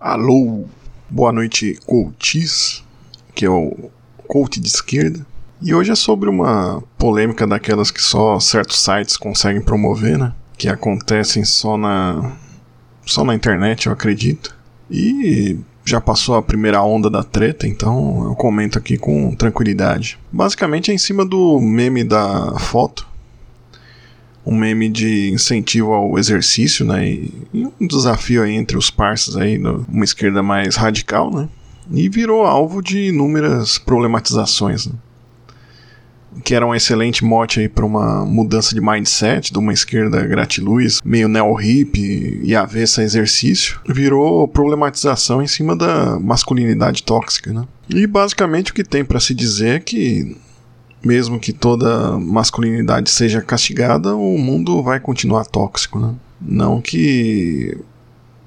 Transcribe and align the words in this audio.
Alô, 0.00 0.64
boa 1.10 1.30
noite, 1.30 1.78
coaches, 1.84 2.82
que 3.34 3.44
é 3.44 3.50
o 3.50 3.90
coach 4.26 4.58
de 4.58 4.66
esquerda. 4.66 5.26
E 5.60 5.74
hoje 5.74 5.92
é 5.92 5.94
sobre 5.94 6.30
uma 6.30 6.82
polêmica 6.96 7.46
daquelas 7.46 7.90
que 7.90 8.00
só 8.00 8.40
certos 8.40 8.82
sites 8.82 9.18
conseguem 9.18 9.60
promover, 9.60 10.16
né? 10.16 10.32
Que 10.56 10.70
acontecem 10.70 11.44
só 11.44 11.76
na 11.76 12.32
só 13.04 13.24
na 13.24 13.34
internet, 13.34 13.88
eu 13.88 13.92
acredito. 13.92 14.56
E 14.90 15.58
já 15.84 16.00
passou 16.00 16.34
a 16.34 16.42
primeira 16.42 16.82
onda 16.82 17.10
da 17.10 17.22
treta, 17.22 17.66
então 17.66 18.24
eu 18.24 18.34
comento 18.34 18.78
aqui 18.78 18.96
com 18.96 19.34
tranquilidade. 19.34 20.18
Basicamente 20.32 20.90
é 20.90 20.94
em 20.94 20.98
cima 20.98 21.26
do 21.26 21.60
meme 21.60 22.04
da 22.04 22.58
foto 22.58 23.09
um 24.44 24.54
meme 24.54 24.88
de 24.88 25.30
incentivo 25.30 25.92
ao 25.92 26.18
exercício, 26.18 26.84
né? 26.84 27.06
E, 27.06 27.32
um 27.54 27.86
desafio 27.86 28.42
aí 28.42 28.54
entre 28.54 28.76
os 28.76 28.90
parceiros 28.90 29.40
aí, 29.40 29.58
uma 29.58 30.04
esquerda 30.04 30.42
mais 30.42 30.76
radical, 30.76 31.30
né? 31.30 31.48
E 31.92 32.08
virou 32.08 32.44
alvo 32.44 32.82
de 32.82 33.08
inúmeras 33.08 33.78
problematizações, 33.78 34.86
né? 34.86 34.94
que 36.44 36.54
era 36.54 36.66
um 36.66 36.74
excelente 36.74 37.24
mote 37.24 37.60
aí 37.60 37.68
para 37.68 37.84
uma 37.84 38.24
mudança 38.24 38.74
de 38.74 38.80
mindset 38.80 39.52
de 39.52 39.58
uma 39.58 39.72
esquerda 39.72 40.24
gratiluz, 40.24 41.00
meio 41.04 41.28
neo-hip 41.28 42.40
e 42.42 42.54
avessa 42.54 43.02
exercício, 43.02 43.80
virou 43.88 44.46
problematização 44.46 45.42
em 45.42 45.46
cima 45.46 45.74
da 45.74 46.18
masculinidade 46.20 47.02
tóxica, 47.02 47.52
né? 47.52 47.64
E 47.88 48.06
basicamente 48.06 48.70
o 48.70 48.74
que 48.74 48.84
tem 48.84 49.04
para 49.04 49.20
se 49.20 49.34
dizer 49.34 49.76
é 49.76 49.80
que 49.80 50.36
mesmo 51.04 51.40
que 51.40 51.52
toda 51.52 52.18
masculinidade 52.18 53.10
seja 53.10 53.40
castigada, 53.40 54.14
o 54.14 54.38
mundo 54.38 54.82
vai 54.82 55.00
continuar 55.00 55.44
tóxico, 55.46 55.98
né? 55.98 56.14
Não 56.40 56.80
que 56.80 57.76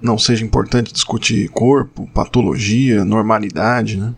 não 0.00 0.16
seja 0.18 0.44
importante 0.44 0.92
discutir 0.92 1.48
corpo, 1.48 2.08
patologia, 2.14 3.04
normalidade, 3.04 3.96
né? 3.96 4.14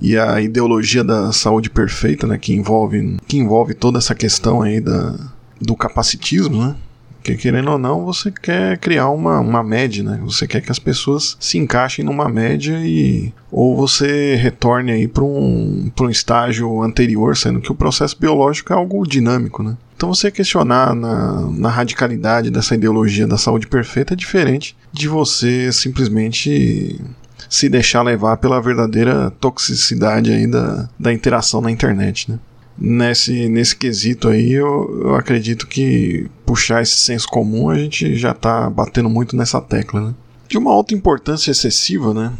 E 0.00 0.18
a 0.18 0.40
ideologia 0.40 1.04
da 1.04 1.30
saúde 1.30 1.70
perfeita, 1.70 2.26
né, 2.26 2.36
que 2.36 2.52
envolve 2.52 3.18
que 3.28 3.38
envolve 3.38 3.72
toda 3.72 3.98
essa 3.98 4.16
questão 4.16 4.60
aí 4.60 4.80
da, 4.80 5.16
do 5.60 5.76
capacitismo, 5.76 6.66
né? 6.66 6.76
Porque 7.22 7.36
querendo 7.36 7.70
ou 7.70 7.78
não, 7.78 8.04
você 8.04 8.32
quer 8.32 8.76
criar 8.78 9.08
uma, 9.10 9.38
uma 9.38 9.62
média, 9.62 10.02
né? 10.02 10.18
Você 10.24 10.44
quer 10.44 10.60
que 10.60 10.72
as 10.72 10.80
pessoas 10.80 11.36
se 11.38 11.56
encaixem 11.56 12.04
numa 12.04 12.28
média 12.28 12.80
e 12.84 13.32
ou 13.48 13.76
você 13.76 14.34
retorne 14.34 14.90
aí 14.90 15.06
para 15.06 15.22
um, 15.22 15.88
um 16.00 16.10
estágio 16.10 16.82
anterior, 16.82 17.36
sendo 17.36 17.60
que 17.60 17.70
o 17.70 17.76
processo 17.76 18.16
biológico 18.18 18.72
é 18.72 18.76
algo 18.76 19.06
dinâmico, 19.06 19.62
né? 19.62 19.76
Então 19.96 20.12
você 20.12 20.32
questionar 20.32 20.96
na, 20.96 21.48
na 21.48 21.68
radicalidade 21.68 22.50
dessa 22.50 22.74
ideologia 22.74 23.24
da 23.24 23.38
saúde 23.38 23.68
perfeita 23.68 24.14
é 24.14 24.16
diferente 24.16 24.76
de 24.92 25.06
você 25.06 25.70
simplesmente 25.72 27.00
se 27.48 27.68
deixar 27.68 28.02
levar 28.02 28.38
pela 28.38 28.60
verdadeira 28.60 29.30
toxicidade 29.30 30.32
aí 30.32 30.48
da, 30.48 30.88
da 30.98 31.12
interação 31.12 31.60
na 31.60 31.70
internet, 31.70 32.32
né? 32.32 32.38
Nesse, 32.78 33.48
nesse 33.48 33.76
quesito 33.76 34.28
aí, 34.28 34.52
eu, 34.52 35.00
eu 35.04 35.14
acredito 35.14 35.66
que 35.66 36.26
puxar 36.44 36.82
esse 36.82 36.96
senso 36.96 37.28
comum 37.28 37.70
a 37.70 37.78
gente 37.78 38.16
já 38.16 38.32
está 38.32 38.68
batendo 38.68 39.08
muito 39.08 39.36
nessa 39.36 39.60
tecla, 39.60 40.00
né? 40.00 40.14
De 40.48 40.58
uma 40.58 40.70
alta 40.70 40.94
importância 40.94 41.50
excessiva, 41.50 42.12
né? 42.12 42.32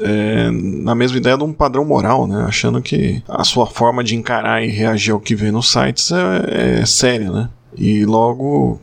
É, 0.00 0.50
na 0.50 0.94
mesma 0.94 1.18
ideia 1.18 1.36
de 1.36 1.44
um 1.44 1.52
padrão 1.52 1.84
moral, 1.84 2.26
né? 2.26 2.44
Achando 2.46 2.80
que 2.80 3.22
a 3.28 3.44
sua 3.44 3.66
forma 3.66 4.02
de 4.02 4.16
encarar 4.16 4.64
e 4.64 4.70
reagir 4.70 5.12
ao 5.12 5.20
que 5.20 5.34
vê 5.34 5.50
nos 5.50 5.70
sites 5.70 6.10
é, 6.12 6.80
é 6.80 6.86
séria, 6.86 7.30
né? 7.30 7.48
E 7.76 8.04
logo, 8.04 8.80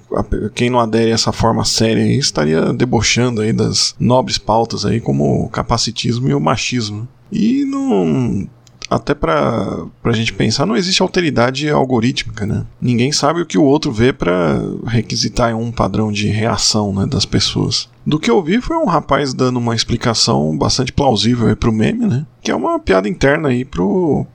quem 0.56 0.70
não 0.70 0.80
adere 0.80 1.12
a 1.12 1.14
essa 1.14 1.32
forma 1.32 1.64
séria 1.64 2.04
aí 2.04 2.18
estaria 2.18 2.74
debochando 2.74 3.42
aí 3.42 3.54
das 3.54 3.96
nobres 4.00 4.38
pautas 4.38 4.84
aí 4.84 5.00
como 5.00 5.46
o 5.46 5.50
capacitismo 5.50 6.28
e 6.28 6.34
o 6.34 6.40
machismo. 6.40 7.08
E 7.32 7.64
não 7.66 8.48
até 8.90 9.14
para 9.14 9.86
a 10.04 10.12
gente 10.12 10.34
pensar, 10.34 10.66
não 10.66 10.76
existe 10.76 11.02
alteridade 11.02 11.70
algorítmica, 11.70 12.46
né? 12.46 12.66
Ninguém 12.82 13.12
sabe 13.12 13.42
o 13.42 13.46
que 13.46 13.58
o 13.58 13.64
outro 13.64 13.92
vê 13.92 14.12
para 14.12 14.60
requisitar 14.88 15.56
um 15.56 15.72
padrão 15.72 16.12
de 16.12 16.28
reação 16.28 16.94
né, 16.94 17.06
das 17.06 17.26
pessoas. 17.26 17.88
Do 18.06 18.20
que 18.20 18.32
eu 18.32 18.42
vi 18.42 18.60
foi 18.60 18.78
um 18.78 18.86
rapaz 18.86 19.34
dando 19.34 19.58
uma 19.58 19.76
explicação 19.76 20.58
bastante 20.58 20.92
plausível 20.92 21.48
aí 21.48 21.56
pro 21.56 21.72
meme, 21.72 22.08
né? 22.08 22.26
Que 22.42 22.50
é 22.50 22.56
uma 22.56 22.80
piada 22.80 23.08
interna 23.08 23.50
aí 23.50 23.64
pro, 23.64 24.26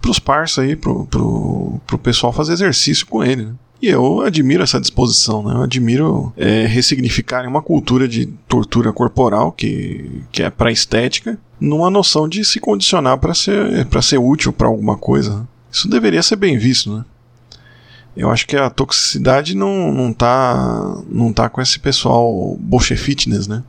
pros 0.00 0.18
parça 0.18 0.62
aí, 0.62 0.74
pro, 0.74 1.04
pro, 1.06 1.78
pro 1.86 1.98
pessoal 1.98 2.32
fazer 2.32 2.54
exercício 2.54 3.06
com 3.06 3.22
ele, 3.22 3.44
né? 3.44 3.52
E 3.80 3.86
eu 3.86 4.22
admiro 4.22 4.62
essa 4.62 4.80
disposição, 4.80 5.42
né? 5.42 5.54
Eu 5.54 5.62
admiro 5.62 6.32
é, 6.36 6.66
ressignificarem 6.66 7.48
uma 7.48 7.62
cultura 7.62 8.08
de 8.08 8.26
tortura 8.48 8.92
corporal 8.92 9.52
que, 9.52 10.22
que 10.32 10.42
é 10.42 10.50
para 10.50 10.72
estética, 10.72 11.38
numa 11.60 11.88
noção 11.88 12.28
de 12.28 12.44
se 12.44 12.58
condicionar 12.58 13.18
para 13.18 13.34
ser, 13.34 13.86
pra 13.86 14.02
ser 14.02 14.18
útil 14.18 14.52
para 14.52 14.66
alguma 14.66 14.96
coisa. 14.96 15.46
Isso 15.70 15.88
deveria 15.88 16.22
ser 16.22 16.36
bem 16.36 16.58
visto, 16.58 16.92
né? 16.92 17.04
Eu 18.16 18.30
acho 18.30 18.48
que 18.48 18.56
a 18.56 18.68
toxicidade 18.68 19.54
não, 19.54 19.92
não, 19.92 20.12
tá, 20.12 21.00
não 21.08 21.32
tá 21.32 21.48
com 21.48 21.60
esse 21.60 21.78
pessoal 21.78 22.56
bolche 22.58 22.96
fitness, 22.96 23.46
né? 23.46 23.62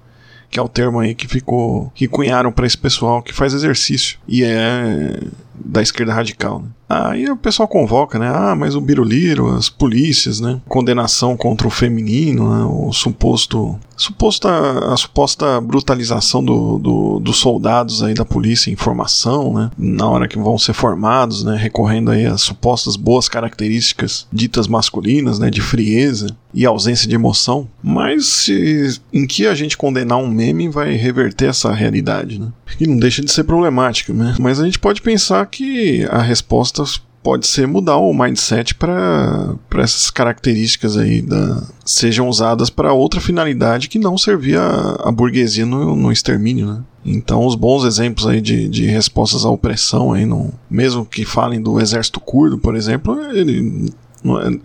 Que 0.50 0.58
é 0.58 0.62
o 0.62 0.68
termo 0.68 0.98
aí 1.00 1.14
que 1.14 1.28
ficou. 1.28 1.92
que 1.94 2.08
cunharam 2.08 2.52
para 2.52 2.66
esse 2.66 2.78
pessoal 2.78 3.22
que 3.22 3.32
faz 3.32 3.54
exercício. 3.54 4.18
E 4.28 4.44
é 4.44 5.20
da 5.54 5.84
esquerda 5.84 6.16
radical. 6.16 6.64
Né? 6.64 6.70
Aí 6.90 7.30
o 7.30 7.38
pessoal 7.38 7.68
convoca, 7.68 8.18
né? 8.18 8.28
Ah, 8.34 8.56
mas 8.56 8.74
o 8.74 8.82
Biruliro, 8.82 9.56
as 9.56 9.70
polícias, 9.70 10.40
né? 10.40 10.60
Condenação 10.68 11.38
contra 11.38 11.68
o 11.68 11.72
feminino, 11.72 12.50
né? 12.50 12.66
o 12.66 12.92
suposto. 12.92 13.80
Suposta, 13.96 14.50
a 14.92 14.96
suposta 14.96 15.60
brutalização 15.60 16.44
do, 16.44 16.80
do, 16.80 17.20
dos 17.20 17.38
soldados 17.38 18.02
aí 18.02 18.14
da 18.14 18.24
polícia 18.24 18.72
em 18.72 18.76
formação, 18.76 19.54
né? 19.54 19.70
Na 19.78 20.08
hora 20.08 20.28
que 20.28 20.40
vão 20.40 20.58
ser 20.58 20.74
formados, 20.74 21.44
né? 21.44 21.56
Recorrendo 21.56 22.10
aí 22.10 22.26
às 22.26 22.42
supostas 22.42 22.96
boas 22.96 23.30
características 23.30 24.26
ditas 24.32 24.68
masculinas, 24.68 25.38
né? 25.38 25.52
De 25.52 25.62
frieza 25.62 26.36
e 26.54 26.66
ausência 26.66 27.08
de 27.08 27.14
emoção. 27.14 27.68
Mas 27.84 28.26
se, 28.26 29.00
em 29.14 29.28
que 29.28 29.46
a 29.46 29.54
gente 29.54 29.78
condenar 29.78 30.18
um 30.18 30.28
meme 30.28 30.68
vai 30.70 30.94
reverter 30.94 31.50
essa 31.50 31.72
realidade, 31.72 32.40
né? 32.40 32.48
Que 32.78 32.88
não 32.88 32.98
deixa 32.98 33.22
de 33.22 33.32
ser 33.32 33.44
problemática, 33.44 34.14
né? 34.14 34.36
Mas 34.40 34.60
a 34.60 34.66
gente 34.66 34.80
pode 34.80 35.02
pensar 35.02 35.46
que 35.46 36.06
a 36.10 36.22
resposta 36.22 36.84
pode 37.22 37.48
ser 37.48 37.68
mudar 37.68 37.98
o 37.98 38.14
mindset 38.14 38.74
para 38.76 39.58
essas 39.76 40.10
características 40.10 40.98
aí 40.98 41.22
da, 41.22 41.64
sejam 41.86 42.30
usadas 42.30 42.70
para 42.70 42.94
outra 42.94 43.20
finalidade 43.20 43.90
que 43.90 44.00
não 44.00 44.18
servir 44.18 44.58
a, 44.58 45.02
a 45.04 45.12
burguesia 45.12 45.66
no, 45.66 45.96
no 45.96 46.12
extermínio, 46.12 46.68
né? 46.68 46.84
Então 47.06 47.46
os 47.46 47.56
bons 47.56 47.86
exemplos 47.86 48.28
aí 48.28 48.42
de, 48.42 48.68
de 48.68 48.86
respostas 48.86 49.46
à 49.46 49.50
opressão 49.50 50.14
aí, 50.14 50.26
no, 50.26 50.54
mesmo 50.70 51.06
que 51.06 51.26
falem 51.26 51.62
do 51.62 51.80
exército 51.80 52.20
curdo, 52.20 52.58
por 52.58 52.76
exemplo, 52.76 53.20
ele 53.32 53.92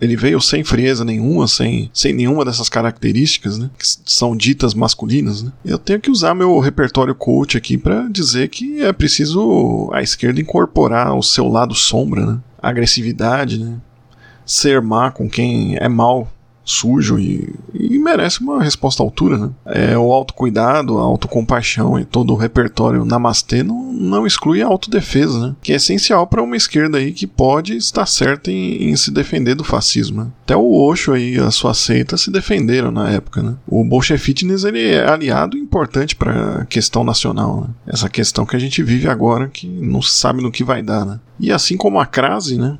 ele 0.01 0.15
veio 0.15 0.41
sem 0.41 0.63
frieza 0.63 1.05
nenhuma, 1.05 1.47
sem, 1.47 1.89
sem 1.93 2.13
nenhuma 2.13 2.43
dessas 2.43 2.67
características, 2.67 3.57
né? 3.57 3.69
Que 3.77 3.85
são 4.05 4.35
ditas 4.35 4.73
masculinas, 4.73 5.43
né? 5.43 5.51
Eu 5.63 5.77
tenho 5.77 5.99
que 5.99 6.11
usar 6.11 6.35
meu 6.35 6.59
repertório 6.59 7.15
coach 7.15 7.57
aqui 7.57 7.77
para 7.77 8.07
dizer 8.09 8.49
que 8.49 8.81
é 8.81 8.91
preciso 8.91 9.89
a 9.93 10.01
esquerda 10.01 10.41
incorporar 10.41 11.15
o 11.15 11.23
seu 11.23 11.47
lado 11.47 11.73
sombra, 11.73 12.25
né? 12.25 12.39
Agressividade, 12.61 13.57
né? 13.57 13.77
Ser 14.45 14.81
má 14.81 15.09
com 15.09 15.29
quem 15.29 15.75
é 15.77 15.87
mal 15.87 16.31
sujo 16.65 17.19
e, 17.19 17.53
e, 17.73 17.97
merece 17.99 18.41
uma 18.41 18.61
resposta 18.61 19.01
à 19.01 19.05
altura, 19.05 19.37
né? 19.37 19.49
É, 19.65 19.97
o 19.97 20.11
autocuidado, 20.11 20.97
a 20.97 21.01
autocompaixão 21.01 21.99
e 21.99 22.03
todo 22.03 22.33
o 22.33 22.35
repertório 22.35 23.05
namastê 23.05 23.61
não, 23.61 23.93
não 23.93 24.27
exclui 24.27 24.61
a 24.61 24.67
autodefesa, 24.67 25.47
né? 25.47 25.55
Que 25.61 25.71
é 25.71 25.75
essencial 25.75 26.25
para 26.25 26.41
uma 26.41 26.57
esquerda 26.57 26.97
aí 26.97 27.11
que 27.11 27.27
pode 27.27 27.77
estar 27.77 28.05
certa 28.07 28.51
em, 28.51 28.89
em 28.89 28.95
se 28.95 29.11
defender 29.11 29.53
do 29.53 29.63
fascismo. 29.63 30.23
Né? 30.23 30.31
Até 30.43 30.55
o 30.55 30.73
Osho 30.73 31.13
aí, 31.13 31.37
a 31.37 31.51
sua 31.51 31.73
seita, 31.73 32.17
se 32.17 32.31
defenderam 32.31 32.91
na 32.91 33.09
época, 33.11 33.43
né? 33.43 33.55
O 33.67 33.83
Bolshevitness, 33.83 34.63
ele 34.63 34.81
é 34.81 35.07
aliado 35.07 35.57
importante 35.57 36.15
para 36.15 36.61
a 36.61 36.65
questão 36.65 37.03
nacional, 37.03 37.61
né? 37.61 37.67
Essa 37.85 38.09
questão 38.09 38.45
que 38.45 38.55
a 38.55 38.59
gente 38.59 38.81
vive 38.81 39.07
agora, 39.07 39.47
que 39.47 39.67
não 39.67 40.01
se 40.01 40.15
sabe 40.15 40.41
no 40.41 40.51
que 40.51 40.63
vai 40.63 40.81
dar, 40.81 41.05
né? 41.05 41.19
E 41.39 41.51
assim 41.51 41.77
como 41.77 41.99
a 41.99 42.05
crase, 42.05 42.57
né? 42.57 42.77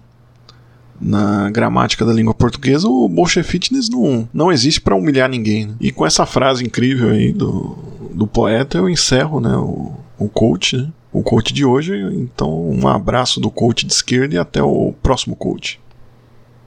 Na 0.99 1.49
gramática 1.49 2.05
da 2.05 2.13
língua 2.13 2.33
portuguesa, 2.33 2.87
o 2.87 3.07
Bolshevitness 3.07 3.89
não, 3.89 4.27
não 4.33 4.51
existe 4.51 4.81
para 4.81 4.95
humilhar 4.95 5.29
ninguém. 5.29 5.67
Né? 5.67 5.75
E 5.79 5.91
com 5.91 6.05
essa 6.05 6.25
frase 6.25 6.63
incrível 6.63 7.09
aí 7.09 7.31
do, 7.31 7.77
do 8.13 8.27
poeta, 8.27 8.77
eu 8.77 8.89
encerro 8.89 9.39
né, 9.39 9.55
o, 9.55 9.93
o 10.17 10.29
coach, 10.29 10.77
né? 10.77 10.89
o 11.11 11.23
coach 11.23 11.53
de 11.53 11.65
hoje. 11.65 11.93
Então, 12.13 12.69
um 12.69 12.87
abraço 12.87 13.39
do 13.39 13.49
coach 13.49 13.85
de 13.85 13.93
esquerda 13.93 14.35
e 14.35 14.37
até 14.37 14.61
o 14.61 14.93
próximo 15.01 15.35
coach. 15.35 15.79